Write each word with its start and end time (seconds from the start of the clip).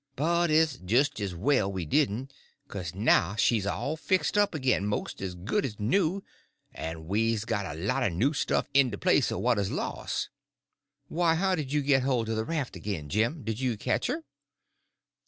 But 0.15 0.49
it's 0.49 0.77
jis' 0.77 1.11
as 1.21 1.35
well 1.35 1.71
we 1.71 1.85
didn't, 1.85 2.33
'kase 2.71 2.95
now 2.95 3.35
she's 3.35 3.67
all 3.67 3.95
fixed 3.95 4.35
up 4.35 4.55
agin 4.55 4.87
mos' 4.87 5.13
as 5.21 5.35
good 5.35 5.63
as 5.63 5.79
new, 5.79 6.23
en 6.73 7.05
we's 7.05 7.45
got 7.45 7.67
a 7.67 7.75
new 7.77 7.85
lot 7.85 8.01
o' 8.01 8.31
stuff, 8.31 8.67
in 8.73 8.89
de 8.89 8.97
place 8.97 9.31
o' 9.31 9.37
what 9.37 9.59
'uz 9.59 9.69
los'." 9.69 10.29
"Why, 11.07 11.35
how 11.35 11.53
did 11.53 11.71
you 11.71 11.83
get 11.83 12.01
hold 12.01 12.29
of 12.29 12.35
the 12.35 12.45
raft 12.45 12.75
again, 12.75 13.09
Jim—did 13.09 13.59
you 13.59 13.77
catch 13.77 14.07
her?" 14.07 14.23